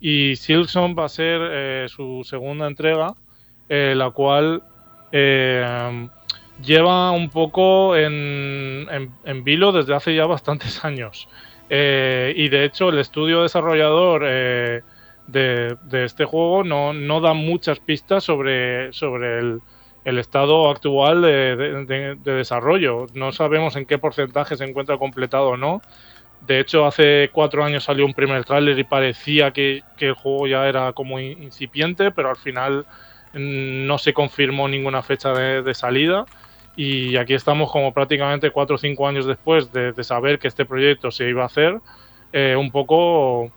Y 0.00 0.36
Silson 0.36 0.94
va 0.96 1.06
a 1.06 1.08
ser 1.08 1.88
su 1.88 2.22
segunda 2.22 2.68
entrega, 2.68 3.16
la 3.68 4.10
cual 4.10 4.62
lleva 6.62 7.10
un 7.10 7.30
poco 7.30 7.96
en, 7.96 8.86
en, 9.24 9.44
vilo 9.44 9.72
desde 9.72 9.96
hace 9.96 10.14
ya 10.14 10.26
bastantes 10.26 10.84
años. 10.84 11.28
y 11.68 12.48
de 12.48 12.64
hecho, 12.64 12.90
el 12.90 13.00
estudio 13.00 13.42
desarrollador 13.42 14.22
de, 15.26 15.76
este 16.04 16.24
juego 16.24 16.64
no, 16.64 16.92
no 16.92 17.20
da 17.20 17.34
muchas 17.34 17.80
pistas 17.80 18.24
sobre, 18.24 18.92
sobre 18.92 19.38
el, 19.38 19.60
estado 20.18 20.70
actual 20.70 21.22
de, 21.22 22.16
desarrollo. 22.24 23.06
No 23.14 23.32
sabemos 23.32 23.76
en 23.76 23.86
qué 23.86 23.98
porcentaje 23.98 24.56
se 24.56 24.64
encuentra 24.64 24.98
completado 24.98 25.50
o 25.50 25.56
no. 25.56 25.82
De 26.46 26.60
hecho, 26.60 26.86
hace 26.86 27.30
cuatro 27.32 27.64
años 27.64 27.84
salió 27.84 28.06
un 28.06 28.14
primer 28.14 28.44
tráiler 28.44 28.78
y 28.78 28.84
parecía 28.84 29.50
que, 29.50 29.82
el 29.98 30.12
juego 30.12 30.46
ya 30.46 30.68
era 30.68 30.92
como 30.92 31.18
incipiente, 31.18 32.12
pero 32.12 32.30
al 32.30 32.36
final 32.36 32.86
mm, 33.32 33.86
no 33.86 33.98
se 33.98 34.12
confirmó 34.12 34.68
ninguna 34.68 35.02
fecha 35.02 35.32
de, 35.32 35.74
salida. 35.74 36.24
Y 36.76 37.16
aquí 37.16 37.34
estamos 37.34 37.72
como 37.72 37.92
prácticamente 37.92 38.50
cuatro 38.50 38.76
o 38.76 38.78
cinco 38.78 39.08
años 39.08 39.26
después 39.26 39.72
de, 39.72 39.92
saber 40.04 40.38
que 40.38 40.46
este 40.46 40.64
proyecto 40.64 41.10
se 41.10 41.28
iba 41.28 41.42
a 41.42 41.46
hacer, 41.46 41.80
eh, 42.32 42.54
un 42.56 42.70
poco 42.70 43.50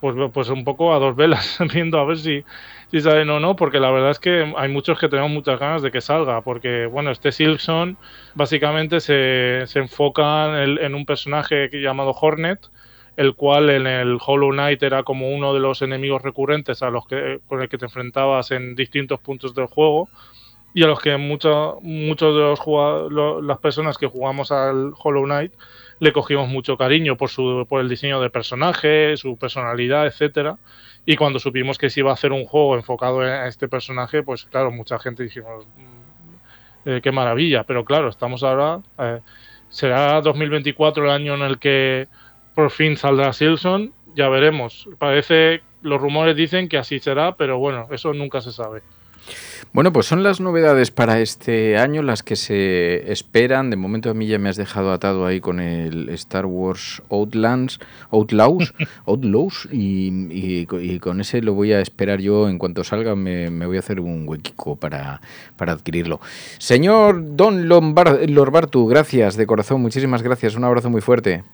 pues, 0.00 0.16
pues 0.32 0.48
un 0.48 0.64
poco 0.64 0.94
a 0.94 0.98
dos 0.98 1.16
velas, 1.16 1.58
viendo 1.72 1.98
a 1.98 2.04
ver 2.04 2.18
si, 2.18 2.44
si 2.90 3.00
salen 3.00 3.30
o 3.30 3.40
no, 3.40 3.56
porque 3.56 3.80
la 3.80 3.90
verdad 3.90 4.10
es 4.10 4.18
que 4.18 4.52
hay 4.56 4.68
muchos 4.68 4.98
que 4.98 5.08
tenemos 5.08 5.30
muchas 5.30 5.58
ganas 5.58 5.82
de 5.82 5.90
que 5.90 6.00
salga, 6.00 6.40
porque 6.42 6.86
bueno, 6.86 7.10
este 7.10 7.32
Silkson 7.32 7.96
básicamente 8.34 9.00
se, 9.00 9.62
se 9.66 9.78
enfoca 9.78 10.62
en, 10.62 10.94
un 10.94 11.06
personaje 11.06 11.68
llamado 11.72 12.12
Hornet, 12.12 12.70
el 13.16 13.34
cual 13.34 13.70
en 13.70 13.86
el 13.86 14.18
Hollow 14.24 14.50
Knight 14.50 14.82
era 14.82 15.02
como 15.02 15.30
uno 15.30 15.54
de 15.54 15.60
los 15.60 15.80
enemigos 15.82 16.22
recurrentes 16.22 16.82
a 16.82 16.90
los 16.90 17.06
que, 17.06 17.40
con 17.48 17.62
el 17.62 17.68
que 17.68 17.78
te 17.78 17.86
enfrentabas 17.86 18.50
en 18.50 18.74
distintos 18.74 19.20
puntos 19.20 19.54
del 19.54 19.66
juego 19.66 20.08
y 20.74 20.82
a 20.82 20.86
los 20.86 21.00
que 21.00 21.16
muchos 21.16 21.76
muchos 21.82 22.34
de 22.34 22.42
los 22.42 23.42
las 23.42 23.58
personas 23.58 23.96
que 23.96 24.06
jugamos 24.06 24.52
al 24.52 24.92
Hollow 25.02 25.24
Knight 25.24 25.52
le 25.98 26.12
cogimos 26.12 26.48
mucho 26.48 26.76
cariño 26.76 27.16
por, 27.16 27.30
su, 27.30 27.66
por 27.68 27.80
el 27.80 27.88
diseño 27.88 28.20
de 28.20 28.30
personaje, 28.30 29.16
su 29.16 29.36
personalidad, 29.36 30.06
etcétera. 30.06 30.58
Y 31.04 31.16
cuando 31.16 31.38
supimos 31.38 31.78
que 31.78 31.88
se 31.88 32.00
iba 32.00 32.10
a 32.10 32.14
hacer 32.14 32.32
un 32.32 32.44
juego 32.44 32.74
enfocado 32.74 33.24
en 33.26 33.46
este 33.46 33.68
personaje, 33.68 34.22
pues 34.22 34.44
claro, 34.44 34.70
mucha 34.70 34.98
gente 34.98 35.22
dijimos, 35.22 35.66
mm, 35.66 36.88
eh, 36.88 37.00
qué 37.02 37.12
maravilla. 37.12 37.64
Pero 37.64 37.84
claro, 37.84 38.08
estamos 38.08 38.42
ahora, 38.42 38.80
eh, 38.98 39.20
será 39.68 40.20
2024 40.20 41.04
el 41.04 41.10
año 41.10 41.34
en 41.34 41.42
el 41.42 41.58
que 41.58 42.08
por 42.54 42.70
fin 42.70 42.96
saldrá 42.96 43.32
Silson, 43.32 43.92
ya 44.14 44.28
veremos. 44.28 44.88
Parece, 44.98 45.62
los 45.82 46.00
rumores 46.00 46.34
dicen 46.34 46.68
que 46.68 46.78
así 46.78 46.98
será, 46.98 47.36
pero 47.36 47.58
bueno, 47.58 47.86
eso 47.90 48.12
nunca 48.12 48.40
se 48.40 48.50
sabe. 48.50 48.82
Bueno, 49.76 49.92
pues 49.92 50.06
son 50.06 50.22
las 50.22 50.40
novedades 50.40 50.90
para 50.90 51.20
este 51.20 51.76
año, 51.76 52.00
las 52.00 52.22
que 52.22 52.34
se 52.34 53.12
esperan. 53.12 53.68
De 53.68 53.76
momento 53.76 54.08
a 54.08 54.14
mí 54.14 54.26
ya 54.26 54.38
me 54.38 54.48
has 54.48 54.56
dejado 54.56 54.90
atado 54.90 55.26
ahí 55.26 55.38
con 55.38 55.60
el 55.60 56.08
Star 56.08 56.46
Wars 56.46 57.02
Outlands, 57.10 57.78
Outlaws, 58.10 58.72
Outlaws 59.06 59.68
y, 59.70 60.64
con 61.00 61.20
ese 61.20 61.42
lo 61.42 61.52
voy 61.52 61.74
a 61.74 61.82
esperar 61.82 62.20
yo. 62.20 62.48
En 62.48 62.56
cuanto 62.56 62.84
salga 62.84 63.14
me, 63.16 63.50
voy 63.50 63.76
a 63.76 63.80
hacer 63.80 64.00
un 64.00 64.26
huequico 64.26 64.76
para, 64.76 65.20
para 65.58 65.74
adquirirlo. 65.74 66.22
Señor 66.56 67.36
Don 67.36 67.68
Lombard, 67.68 68.30
Lorbartu, 68.30 68.86
gracias 68.86 69.36
de 69.36 69.46
corazón, 69.46 69.82
muchísimas 69.82 70.22
gracias. 70.22 70.54
Un 70.54 70.64
abrazo 70.64 70.88
muy 70.88 71.02
fuerte. 71.02 71.44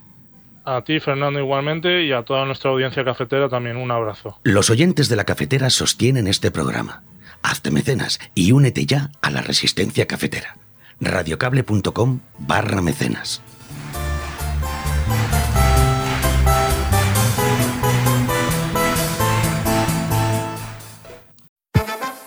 A 0.64 0.82
ti, 0.82 1.00
Fernando, 1.00 1.40
igualmente, 1.40 2.04
y 2.04 2.12
a 2.12 2.22
toda 2.22 2.44
nuestra 2.44 2.70
audiencia 2.70 3.04
cafetera 3.04 3.48
también 3.48 3.76
un 3.76 3.90
abrazo. 3.90 4.38
Los 4.44 4.70
oyentes 4.70 5.08
de 5.08 5.16
la 5.16 5.24
cafetera 5.24 5.70
sostienen 5.70 6.28
este 6.28 6.52
programa. 6.52 7.02
Hazte 7.42 7.70
mecenas 7.70 8.20
y 8.34 8.52
únete 8.52 8.86
ya 8.86 9.10
a 9.20 9.30
la 9.30 9.42
resistencia 9.42 10.06
cafetera. 10.06 10.56
radiocable.com 11.00 12.20
barra 12.38 12.80
mecenas. 12.80 13.42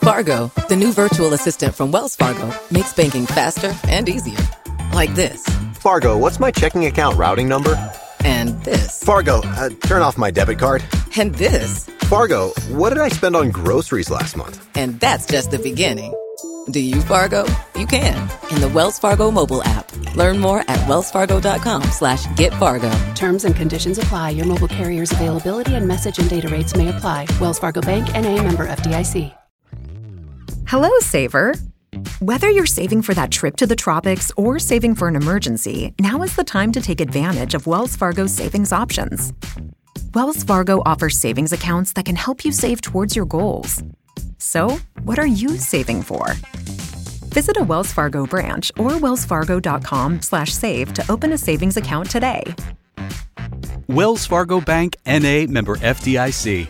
Fargo, 0.05 0.51
the 0.69 0.75
new 0.75 0.93
virtual 0.93 1.33
assistant 1.33 1.73
from 1.73 1.91
Wells 1.91 2.15
Fargo, 2.15 2.53
makes 2.69 2.93
banking 2.93 3.25
faster 3.25 3.75
and 3.89 4.07
easier. 4.07 4.37
Like 4.93 5.13
this. 5.15 5.43
Fargo, 5.73 6.15
what's 6.15 6.39
my 6.39 6.51
checking 6.51 6.85
account 6.85 7.17
routing 7.17 7.49
number? 7.49 7.75
And 8.23 8.49
this. 8.63 9.03
Fargo, 9.03 9.41
uh, 9.43 9.69
turn 9.81 10.03
off 10.03 10.15
my 10.15 10.29
debit 10.29 10.59
card. 10.59 10.83
And 11.17 11.33
this. 11.33 11.89
Fargo, 12.09 12.49
what 12.69 12.89
did 12.89 12.99
I 12.99 13.09
spend 13.09 13.35
on 13.35 13.49
groceries 13.49 14.11
last 14.11 14.37
month? 14.37 14.63
And 14.77 14.99
that's 14.99 15.25
just 15.25 15.49
the 15.49 15.57
beginning. 15.57 16.13
Do 16.69 16.79
you 16.79 17.01
Fargo? 17.01 17.45
You 17.75 17.87
can 17.87 18.29
in 18.51 18.61
the 18.61 18.69
Wells 18.69 18.99
Fargo 18.99 19.31
mobile 19.31 19.63
app. 19.63 19.91
Learn 20.15 20.37
more 20.37 20.59
at 20.67 20.77
wellsfargo.com 20.87 21.81
slash 21.85 22.27
get 22.35 22.53
Fargo. 22.53 22.91
Terms 23.15 23.43
and 23.43 23.55
conditions 23.55 23.97
apply. 23.97 24.31
Your 24.31 24.45
mobile 24.45 24.67
carrier's 24.67 25.11
availability 25.11 25.73
and 25.73 25.87
message 25.87 26.19
and 26.19 26.29
data 26.29 26.47
rates 26.47 26.75
may 26.75 26.89
apply. 26.89 27.25
Wells 27.41 27.57
Fargo 27.57 27.81
Bank 27.81 28.13
and 28.13 28.23
a 28.23 28.43
member 28.43 28.67
FDIC. 28.67 29.35
Hello, 30.67 30.89
Saver. 30.99 31.55
Whether 32.19 32.51
you're 32.51 32.67
saving 32.67 33.01
for 33.01 33.15
that 33.15 33.31
trip 33.31 33.55
to 33.57 33.65
the 33.65 33.75
tropics 33.75 34.31
or 34.37 34.59
saving 34.59 34.93
for 34.93 35.07
an 35.07 35.15
emergency, 35.15 35.95
now 35.99 36.21
is 36.21 36.35
the 36.35 36.43
time 36.43 36.71
to 36.73 36.81
take 36.81 37.01
advantage 37.01 37.55
of 37.55 37.65
Wells 37.65 37.95
Fargo's 37.95 38.31
savings 38.31 38.71
options. 38.71 39.33
Wells 40.13 40.43
Fargo 40.43 40.81
offers 40.85 41.17
savings 41.17 41.51
accounts 41.51 41.93
that 41.93 42.05
can 42.05 42.15
help 42.15 42.45
you 42.45 42.51
save 42.51 42.81
towards 42.81 43.15
your 43.15 43.25
goals. 43.25 43.83
So, 44.37 44.77
what 45.03 45.19
are 45.19 45.27
you 45.27 45.57
saving 45.57 46.03
for? 46.03 46.33
Visit 47.33 47.57
a 47.57 47.63
Wells 47.63 47.91
Fargo 47.91 48.25
branch 48.25 48.71
or 48.77 48.91
wellsfargo.com/save 48.91 50.93
to 50.93 51.11
open 51.11 51.33
a 51.33 51.37
savings 51.37 51.77
account 51.77 52.09
today. 52.09 52.43
Wells 53.87 54.25
Fargo 54.25 54.61
Bank 54.61 54.95
NA 55.05 55.45
member 55.47 55.75
FDIC. 55.77 56.67